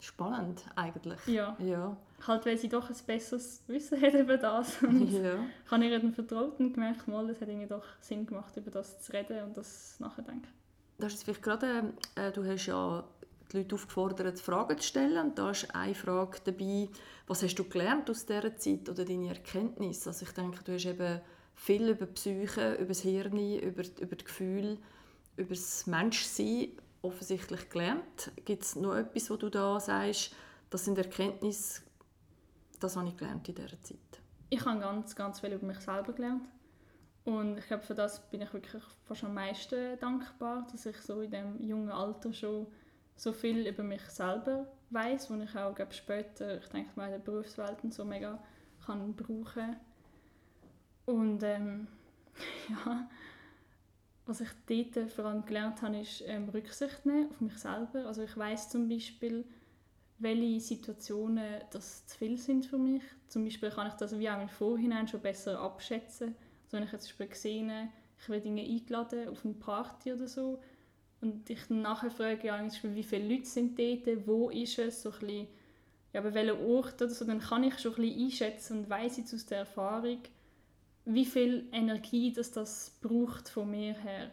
[0.00, 1.20] Spannend, eigentlich.
[1.26, 1.54] Ja.
[1.60, 1.96] ja.
[2.26, 4.82] Halt, weil sie doch ein besseres Wissen hat über das.
[4.82, 5.36] Und ja.
[5.64, 8.70] Ich habe ihr dann vertraut und gemerkt, mal, es hat irgendwie doch Sinn gemacht, über
[8.70, 10.48] das zu reden und das nachzudenken.
[10.98, 13.04] Das ist vielleicht gerade, äh, du hast ja
[13.52, 15.28] die Leute aufgefordert, Fragen zu stellen.
[15.28, 16.88] Und da ist eine Frage dabei,
[17.26, 20.06] was hast du gelernt aus dieser Zeit oder deine Erkenntnis?
[20.06, 21.20] Also ich denke, du hast eben
[21.54, 24.78] viel über die Psyche, über das Hirn, über, über das Gefühl,
[25.36, 26.68] über das Menschsein
[27.02, 28.32] offensichtlich gelernt.
[28.44, 30.34] Gibt es noch etwas, wo du da sagst,
[30.70, 31.82] das sind Erkenntnisse,
[32.78, 33.98] das habe ich gelernt in dieser Zeit?
[34.50, 36.48] Ich habe ganz, ganz viel über mich selber gelernt.
[37.24, 41.20] Und ich glaube, für das bin ich wirklich fast am meisten dankbar, dass ich so
[41.20, 42.66] in diesem jungen Alter schon
[43.16, 47.12] so viel über mich selber weiß, wo ich auch glaube, später, ich denke mal, in
[47.12, 48.42] der Berufswelt so mega
[48.86, 49.76] kann brauchen.
[51.04, 51.88] Und ähm,
[52.70, 53.08] ja,
[54.24, 54.48] was ich
[54.94, 58.06] dort vor allem gelernt habe, ist ähm, Rücksicht nehmen auf mich selber.
[58.06, 59.44] Also ich weiß zum Beispiel,
[60.18, 63.02] welche Situationen das zu viel sind für mich.
[63.28, 66.34] Zum Beispiel kann ich das wie auch im Vorhinein schon besser abschätzen
[66.68, 70.60] so, wenn ich jetzt gesehen ich werde Dinge eingeladen auf eine Party oder so
[71.20, 75.18] und ich nachher frage, ja, wie viele Leute sind dort, wo ist es, so ein
[75.18, 75.46] bisschen,
[76.12, 79.16] ja, bei welchem Ort oder so, dann kann ich schon ein bisschen einschätzen und weiss
[79.16, 80.18] jetzt aus der Erfahrung,
[81.04, 84.30] wie viel Energie das, das braucht von mir her.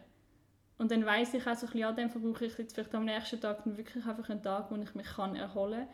[0.78, 3.04] Und dann weiß ich auch so ein bisschen, ja, dann verbrauche ich jetzt vielleicht am
[3.04, 5.86] nächsten Tag wirklich einfach einen Tag, wo ich mich kann erholen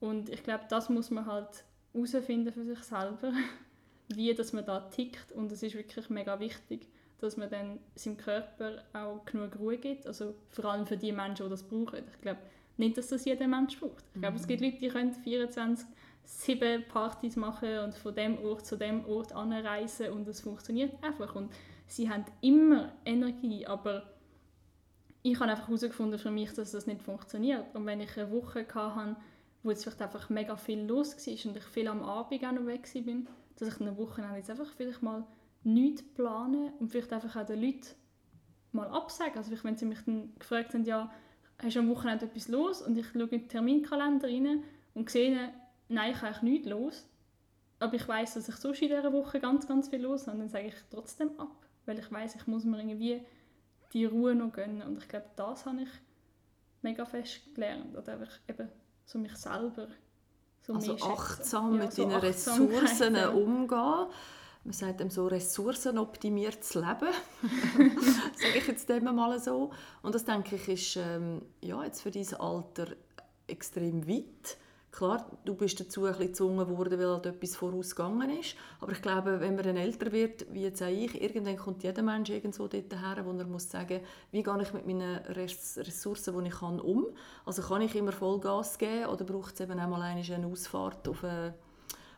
[0.00, 0.08] kann.
[0.10, 3.32] Und ich glaube, das muss man halt herausfinden für sich selber
[4.08, 8.16] wie dass man da tickt und es ist wirklich mega wichtig, dass man dann seinem
[8.16, 12.04] Körper auch genug Ruhe gibt, also vor allem für die Menschen, die das brauchen.
[12.12, 12.40] Ich glaube
[12.76, 14.04] nicht, dass das jeder Mensch braucht.
[14.14, 14.40] Ich glaube, mhm.
[14.40, 15.88] es gibt Leute, die können 24
[16.24, 21.34] sieben Partys machen und von dem Ort zu dem Ort anreisen und es funktioniert einfach
[21.34, 21.52] und
[21.86, 24.02] sie haben immer Energie, aber
[25.32, 28.66] ich habe einfach herausgefunden für mich, dass das nicht funktioniert und wenn ich eine Woche
[28.74, 29.16] hatte,
[29.62, 32.66] wo jetzt vielleicht einfach mega viel los war und ich viel am Abend auch noch
[32.66, 35.24] weg war, dass ich eine Woche jetzt einfach vielleicht mal
[35.64, 37.88] nichts plane und vielleicht einfach auch den Leuten
[38.72, 39.36] mal absagen.
[39.36, 41.10] Also wenn sie mich dann gefragt haben, ja,
[41.58, 42.82] hast du am Wochenende etwas los?
[42.82, 44.62] Und ich schaue in den Terminkalender rein
[44.94, 45.52] und sehe,
[45.88, 47.08] nein, ich habe nichts los.
[47.80, 50.38] Aber ich weiß, dass ich sonst in dieser Woche ganz, ganz viel los habe.
[50.38, 53.20] Dann sage ich trotzdem ab, weil ich weiß, ich muss mir irgendwie
[53.96, 54.82] die Ruhe noch gönnen.
[54.82, 55.88] Und ich glaube, das habe ich
[56.82, 57.96] mega fest gelernt.
[57.96, 58.68] Oder einfach eben
[59.06, 59.88] so mich selber
[60.60, 64.06] so also achtsam ja, mit so deinen Ressourcen umgehen.
[64.64, 66.86] Man sagt dem so ressourcenoptimiertes Leben,
[68.36, 69.70] sage ich jetzt dem mal so.
[70.02, 72.88] Und das denke ich ist ähm, ja, jetzt für dein Alter
[73.46, 74.58] extrem weit.
[74.96, 78.56] Klar, du bist dazu ein bisschen gezwungen worden, weil halt etwas vorausgegangen ist.
[78.80, 82.00] Aber ich glaube, wenn man dann älter wird, wie jetzt auch ich, irgendwann kommt jeder
[82.00, 86.48] Mensch irgendwo dort her, wo er muss sagen, wie gehe ich mit meinen Ressourcen, die
[86.48, 87.08] ich kann, um?
[87.44, 91.22] Also kann ich immer Vollgas geben oder braucht es eben auch mal eine Ausfahrt auf
[91.24, 91.52] eine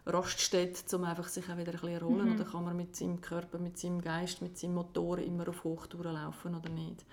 [0.06, 2.28] Raststätte, um einfach sich auch wieder ein bisschen erholen?
[2.28, 2.34] Mhm.
[2.36, 6.14] Oder kann man mit seinem Körper, mit seinem Geist, mit seinem Motor immer auf Hochtouren
[6.14, 7.04] laufen oder nicht?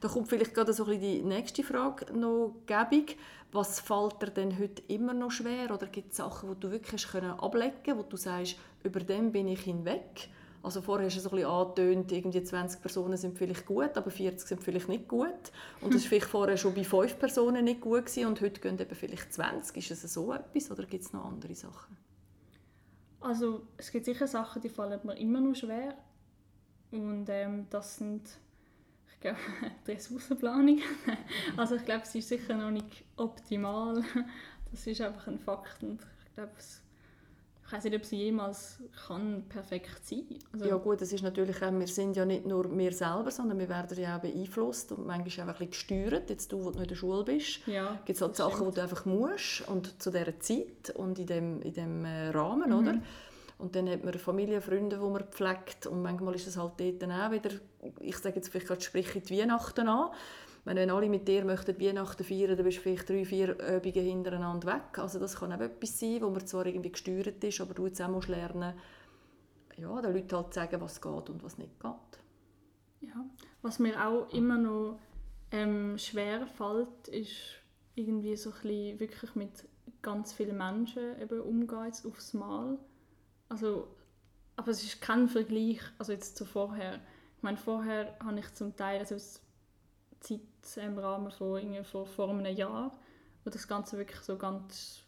[0.00, 3.16] Da kommt vielleicht gerade so ein die nächste Frage noch gäbig.
[3.50, 5.72] Was fällt dir denn heute immer noch schwer?
[5.72, 9.48] Oder gibt es Sachen, die du wirklich ablegen können, wo du sagst, über dem bin
[9.48, 10.28] ich hinweg?
[10.62, 14.10] Also vorher hast du so ein bisschen angetönt, irgendwie 20 Personen sind vielleicht gut, aber
[14.10, 15.28] 40 sind vielleicht nicht gut.
[15.80, 18.78] Und das war vielleicht vorher schon bei 5 Personen nicht gut gewesen, und heute gehen
[18.78, 19.76] eben vielleicht 20.
[19.76, 21.96] Ist es so etwas oder gibt es noch andere Sachen?
[23.20, 25.94] Also es gibt sicher Sachen, die fallen mir immer noch schwer.
[26.90, 28.22] Und ähm, das sind
[29.18, 29.38] ich glaube,
[29.86, 30.78] die Ressourcenplanung.
[31.56, 34.02] also ich glaube, es ist sicher noch nicht optimal.
[34.70, 39.44] Das ist einfach ein Fakt und ich glaube, ich weiß nicht, ob sie jemals kann
[39.48, 42.92] perfekt sein also Ja gut, es ist natürlich auch, wir sind ja nicht nur wir
[42.92, 46.28] selber, sondern wir werden ja auch beeinflusst und manchmal auch ein bisschen gesteuert.
[46.28, 48.72] Jetzt du, wo du in der Schule bist, ja, gibt es halt Sachen, stimmt.
[48.72, 52.68] die du einfach musst und zu dieser Zeit und in dem, in dem äh, Rahmen,
[52.68, 52.76] mhm.
[52.76, 52.98] oder?
[53.58, 55.86] Und dann hat man Familie, Freunde, die man pflegt.
[55.86, 57.50] Und manchmal ist es halt dort dann auch wieder,
[58.00, 60.10] ich sage jetzt vielleicht gerade, sprich die Weihnachten an.
[60.64, 64.74] Wenn alle mit dir möchten Weihnachten feiern, dann bist du vielleicht drei, vier Übungen hintereinander
[64.74, 64.98] weg.
[64.98, 68.00] Also das kann auch etwas sein, wo man zwar irgendwie gesteuert ist, aber du jetzt
[68.02, 68.74] auch musst lernen,
[69.76, 73.08] ja, den Leuten halt sagen, was geht und was nicht geht.
[73.08, 73.24] Ja,
[73.62, 74.98] was mir auch immer noch
[75.52, 77.62] ähm, schwer fällt, ist
[77.94, 79.68] irgendwie so ein bisschen wirklich mit
[80.02, 82.78] ganz vielen Menschen eben umgehen, aufs Mal.
[83.48, 83.88] Also,
[84.56, 87.00] aber es ist kein Vergleich, also jetzt zu vorher.
[87.36, 89.16] Ich meine, vorher habe ich zum Teil, also
[90.20, 90.40] Zeit
[90.76, 92.98] im Rahmen von, von vor einem Jahr,
[93.44, 95.02] wo das Ganze wirklich so ganz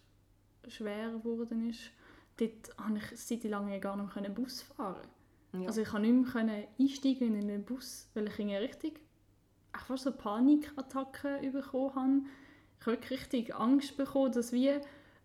[0.68, 1.90] schwer geworden ist,
[2.36, 5.08] dort konnte ich seit langem gar nicht mehr Bus fahren.
[5.52, 5.66] Ja.
[5.66, 9.00] Also ich konnte nicht mehr einsteigen in einen Bus, weil ich irgendwie richtig
[9.72, 12.22] einfach so Panikattacken bekommen habe.
[12.78, 14.72] Ich habe wirklich richtig Angst bekommen, dass wie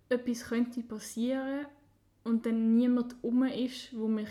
[0.10, 1.68] etwas könnte passieren
[2.26, 4.30] und dann niemand um ist, der mich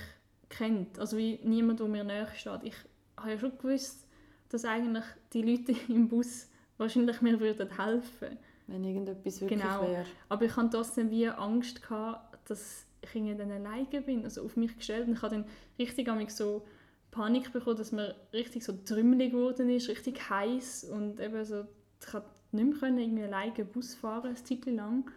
[0.50, 0.98] kennt.
[0.98, 2.64] Also wie niemand, der mir näher steht.
[2.64, 2.74] Ich
[3.16, 4.06] habe ja schon gewusst,
[4.50, 8.36] dass eigentlich die Leute im Bus wahrscheinlich mir würden helfen.
[8.66, 9.82] Wenn irgendetwas wirklich genau.
[9.82, 10.04] wäre.
[10.28, 14.56] Aber ich hatte trotzdem wie Angst, gehabt, dass ich irgendwie dann alleine bin, also auf
[14.56, 15.06] mich gestellt.
[15.06, 15.44] Und ich habe dann
[15.78, 16.66] richtig so
[17.12, 21.64] Panik bekommen, dass mir richtig so trümmelig geworden ist, richtig heiß und eben so,
[22.00, 25.08] ich konnte nicht mehr irgendwie alleine Bus fahren, eine Zeit lang.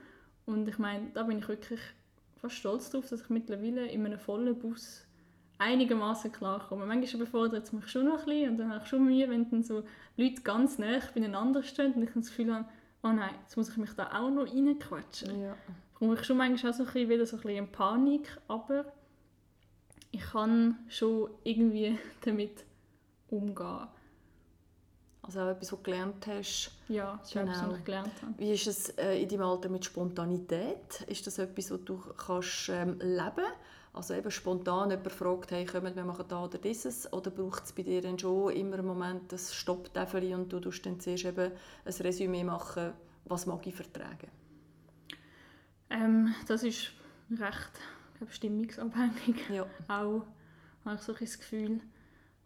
[0.46, 1.80] Und ich meine, da bin ich wirklich
[2.48, 5.06] fast stolz darauf, dass ich mittlerweile in einem vollen Bus
[5.58, 6.86] einigermaßen klarkomme.
[6.86, 9.50] Manchmal überfordert es mich schon noch ein bisschen und dann habe ich schon Mühe, wenn
[9.50, 9.84] dann so
[10.16, 12.66] Leute ganz nah beieinander stehen und ich das Gefühl habe,
[13.04, 15.42] oh nein, jetzt muss ich mich da auch noch reinquetschen.
[15.42, 15.56] Ja.
[15.96, 18.86] Komme ich schon manchmal auch so ein bisschen, wieder so ein bisschen in Panik, aber
[20.12, 22.64] ich kann schon irgendwie damit
[23.30, 23.88] umgehen.
[25.28, 26.72] Also auch etwas, was du gelernt hast.
[26.88, 27.52] Ja, das ist genau.
[27.52, 28.34] etwas, was ich gelernt habe.
[28.38, 31.02] Wie ist es äh, in deinem Alter mit Spontanität?
[31.08, 33.46] Ist das etwas, was du kannst ähm, leben
[33.94, 37.12] Also eben spontan jemand fragt, hey, kommen wir machen da oder dieses?
[37.14, 40.86] Oder braucht es bei dir dann schon immer einen Moment das Stopptäfeli und du musst
[40.86, 41.52] dann zuerst eben
[41.86, 42.94] ein Resümee machen,
[43.26, 44.32] was mag ich vertragen?
[45.90, 46.92] Ähm, das ist
[47.30, 47.72] recht
[48.18, 49.50] glaube, stimmungsabhängig.
[49.50, 49.66] Ja.
[49.88, 50.26] Auch
[50.86, 51.82] habe ich so ein das Gefühl,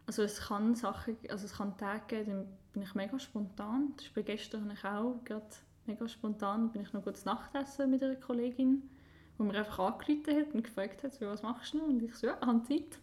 [0.05, 3.93] also es kann Sachen, also es kann Tage geben, bin ich mega spontan.
[3.97, 5.45] Das war gestern ich auch gerade
[5.85, 8.89] mega spontan, bin ich noch gut Nachtessen mit einer Kollegin,
[9.37, 11.87] wo mir einfach angerufen hat und gefragt hat, so, was machst du noch?
[11.87, 12.99] Und ich so, ja, ich habe Zeit.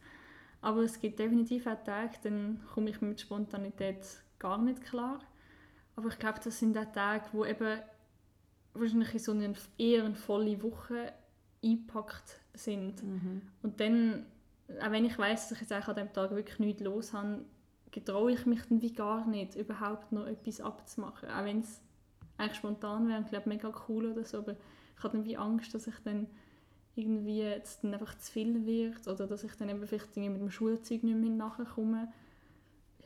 [0.60, 4.04] Aber es gibt definitiv auch Tage, dann komme ich mit Spontanität
[4.38, 5.20] gar nicht klar.
[5.96, 7.80] Aber ich glaube, das sind auch Tage, wo eben
[8.74, 11.12] wahrscheinlich in so eine eher eine volle Woche
[11.62, 13.02] eingepackt sind.
[13.02, 13.42] Mhm.
[13.62, 14.26] Und dann,
[14.80, 17.44] auch wenn ich weiß, dass ich jetzt an diesem Tag wirklich nichts los habe,
[17.90, 21.28] getraue ich mich dann wie gar nicht, überhaupt noch etwas abzumachen.
[21.30, 21.80] Auch wenn es
[22.36, 24.56] eigentlich spontan wäre, ich glaube mega cool oder so, aber
[24.96, 26.26] ich habe dann wie Angst, dass ich dann
[26.94, 30.50] irgendwie jetzt dann einfach zu viel wird oder dass ich dann eben vielleicht mit dem
[30.50, 32.12] Schulzeug nicht mehr nachkomme.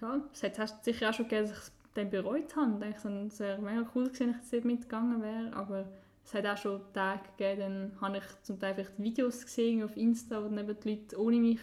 [0.01, 2.73] Ja, es hat sicher auch schon gegeben, dass ich dann bereut habe.
[2.73, 5.85] Ich denke, es wäre mega cool gewesen, wenn ich jetzt mitgegangen wäre, aber
[6.25, 9.97] es hat auch schon Tage gegeben, dann habe ich zum Teil vielleicht Videos gesehen auf
[9.97, 11.61] Insta, wo dann eben die Leute ohne mich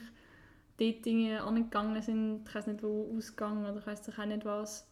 [0.79, 2.47] dort Dinge angegangen sind.
[2.47, 4.87] Ich weiß nicht, wo ausgegangen oder ich weiß auch nicht was.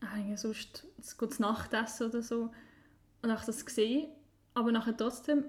[0.00, 2.50] Eigentlich sonst ein gutes Nachtessen oder so.
[3.22, 4.08] Und ich das gesehen,
[4.54, 5.44] aber nachher trotzdem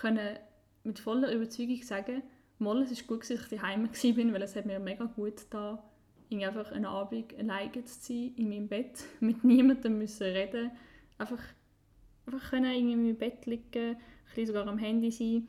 [0.00, 0.38] können
[0.84, 2.22] mit voller Überzeugung sagen,
[2.58, 5.82] mal, es ist gut, dass ich daheim war, weil es hat mir mega gut da
[6.30, 10.70] einfach einen Abend alleine zu sein, in meinem Bett, mit niemandem müssen reden
[11.18, 11.40] einfach
[12.26, 13.96] einfach können irgendwie im Bett liegen,
[14.36, 15.48] ein sogar am Handy sein.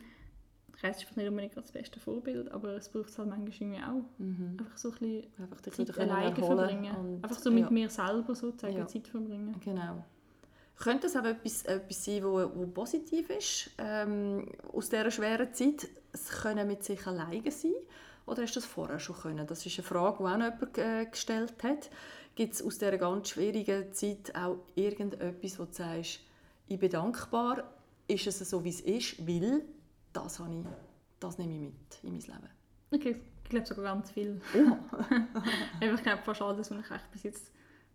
[0.81, 4.03] Es ist nicht unbedingt das beste Vorbild, aber es braucht es halt manchmal irgendwie auch.
[4.19, 4.57] Mhm.
[4.59, 7.19] Einfach so ein bisschen einfach Zeit alleine verbringen.
[7.23, 7.69] Einfach so mit ja.
[7.71, 8.87] mir selber sozusagen ja.
[8.87, 9.55] Zeit verbringen.
[9.63, 10.05] Genau.
[10.77, 15.87] Könnte es auch etwas, etwas sein, wo, wo positiv ist, ähm, aus dieser schweren Zeit?
[16.13, 17.73] Es können mit sich alleine sein?
[18.27, 19.47] Oder hast du das vorher schon können?
[19.47, 21.89] Das ist eine Frage, die auch noch jemand äh, gestellt hat.
[22.35, 26.19] Gibt es aus dieser ganz schwierigen Zeit auch irgendetwas, wo du sagst,
[26.67, 27.63] ich bin dankbar,
[28.07, 29.63] ist es so, wie es ist, weil
[30.13, 30.65] das, habe ich,
[31.19, 32.49] das nehme ich mit in mein Leben.
[32.91, 34.41] Okay, ich glaube sogar ganz viel.
[34.55, 34.77] Oh.
[35.81, 37.51] ich glaube fast alles, was ich bis jetzt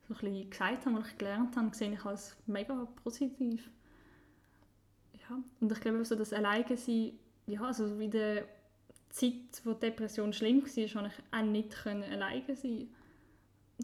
[0.09, 3.71] so ein bisschen gesagt habe, was ich gelernt habe, sehe ich als mega positiv.
[5.15, 7.13] Ja, und ich glaube, so das Alleinsein,
[7.47, 8.45] ja, also wie der
[9.11, 12.89] Zeit, wo die Depression schlimm war, konnte ich auch nicht alleine sein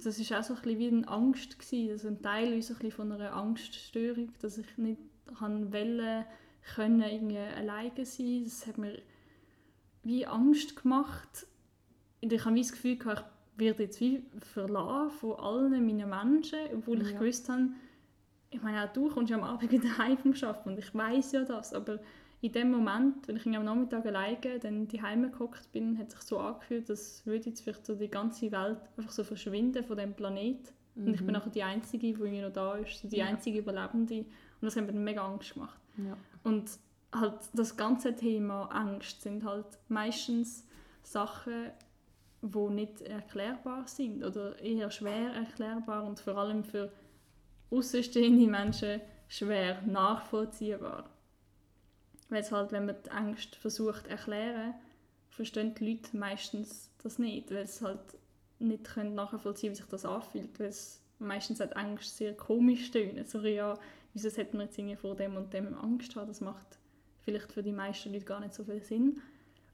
[0.05, 2.91] das war auch so ein bisschen wie eine Angst gewesen, also ein Teil so ein
[2.91, 5.01] von einer Angststörung, dass ich nicht
[5.41, 6.27] wollte,
[6.75, 8.44] können irgendwie alleine sein.
[8.44, 9.01] Das hat mir
[10.03, 11.47] wie Angst gemacht.
[12.23, 16.59] Und ich habe das Gefühl, gehabt, ich werde jetzt wie verlassen von allen meinen Menschen,
[16.75, 17.18] obwohl ich ja.
[17.18, 17.71] gewusst habe,
[18.51, 21.33] ich meine, auch du kommst ja am Abend wieder heim vom Arbeiten und ich weiß
[21.33, 21.99] ja das, aber
[22.40, 26.14] in dem Moment, wenn ich am Nachmittag alleine dann die Heime gehockt bin, hat es
[26.14, 29.97] sich so angefühlt, als würde jetzt vielleicht so die ganze Welt einfach so verschwinden von
[29.97, 30.73] dem Planet.
[30.94, 31.07] Mhm.
[31.07, 31.33] Und ich bin mhm.
[31.33, 33.27] nachher die Einzige, die irgendwie noch da ist, so die ja.
[33.27, 34.18] einzige Überlebende.
[34.21, 34.27] Und
[34.61, 35.81] das hat mir mega Angst gemacht.
[35.99, 36.17] Ja.
[36.45, 36.71] Und
[37.13, 40.67] halt das ganze Thema Angst sind halt meistens
[41.03, 41.71] Sachen,
[42.43, 46.93] die nicht erklärbar sind oder eher schwer erklärbar und vor allem für
[47.71, 51.11] außenstehende Menschen schwer nachvollziehbar.
[52.29, 54.75] Weil es halt, wenn man die Angst versucht zu erklären,
[55.31, 58.01] verstehen die Leute meistens das nicht, weil sie halt
[58.59, 63.25] nicht können nachvollziehen wie sich das anfühlt, weil es meistens hat Angst sehr komisch tönen.
[63.25, 63.79] So, ja,
[64.14, 66.29] wieso sollte man jetzt vor dem und dem Angst haben?
[66.29, 66.79] Das macht
[67.21, 69.21] vielleicht für die meisten Leute gar nicht so viel Sinn.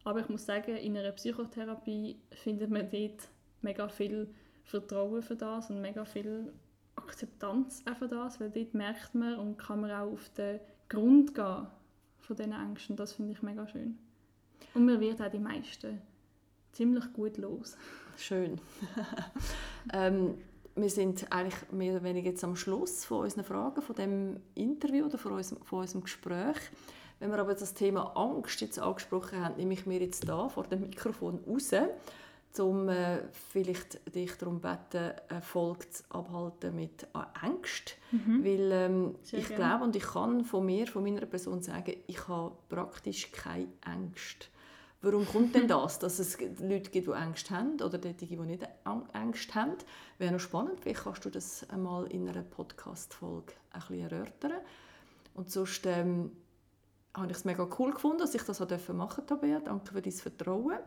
[0.04, 3.28] Aber ich muss sagen, in einer Psychotherapie findet man dort
[3.62, 4.28] mega viel
[4.64, 6.52] Vertrauen für das und mega viel
[6.96, 11.66] Akzeptanz für das, weil dort merkt man und kann man auch auf den Grund gehen,
[12.20, 12.96] von diesen Ängsten.
[12.96, 13.98] Das finde ich mega schön.
[14.74, 16.00] Und mir wird auch die meisten
[16.72, 17.76] ziemlich gut los.
[18.16, 18.60] Schön.
[19.92, 20.38] ähm,
[20.76, 25.06] wir sind eigentlich mehr oder weniger jetzt am Schluss von unseren Fragen, von dem Interview
[25.06, 26.56] oder von unserem, von unserem Gespräch.
[27.20, 30.64] Wenn wir aber das Thema Angst jetzt angesprochen haben, nehme ich mir jetzt da vor
[30.64, 31.72] dem Mikrofon raus,
[32.58, 37.96] um äh, vielleicht dich darum bitten, eine Folge zu abhalten mit Angst.
[38.10, 38.44] Mhm.
[38.44, 39.54] Weil ähm, ich gerne.
[39.54, 44.50] glaube und ich kann von mir, von meiner Person sagen, ich habe praktisch keine Angst.
[45.04, 48.66] Warum kommt denn das, dass es Leute gibt, die Angst haben oder diejenigen, die nicht
[49.12, 49.74] Angst haben?
[50.16, 54.52] Wäre noch spannend, vielleicht kannst du das einmal in einer Podcast-Folge ein bisschen erörtern.
[55.34, 56.32] Und sonst ähm,
[57.12, 59.60] habe ich es mega cool gefunden, dass ich das machen durfte, Tabea.
[59.60, 60.78] Danke für dein Vertrauen.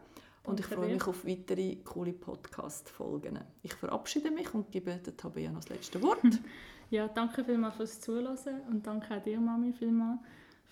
[0.45, 3.39] Und ich freue mich auf weitere coole Podcast-Folgen.
[3.61, 6.23] Ich verabschiede mich und gebe der Tabea noch das letzte Wort.
[6.89, 8.35] ja, danke vielmals fürs Zuhören
[8.67, 10.21] und danke auch dir, Mami, vielmals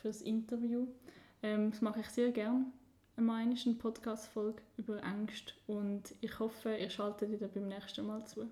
[0.01, 0.87] fürs Interview.
[1.43, 2.65] Ähm, das mache ich sehr gerne
[3.17, 8.47] einmal eine Podcast-Folge über Angst und ich hoffe, ihr schaltet wieder beim nächsten Mal zu.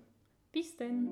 [0.52, 1.08] Bis dann!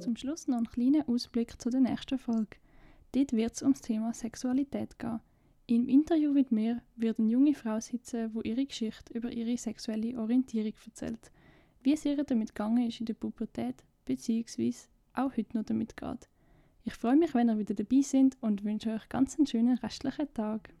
[0.00, 2.56] Zum Schluss noch einen kleinen Ausblick zu der nächsten Folge.
[3.18, 5.18] Dort wird es ums Thema Sexualität gehen.
[5.66, 10.16] Im Interview mit mir wird eine junge Frau sitzen, wo ihre Geschichte über ihre sexuelle
[10.16, 11.32] Orientierung erzählt.
[11.82, 16.28] Wie es ihr damit gegangen ist in der Pubertät, beziehungsweise auch heute noch damit geht.
[16.84, 20.32] Ich freue mich, wenn ihr wieder dabei seid und wünsche euch ganz einen schönen restlichen
[20.32, 20.72] Tag.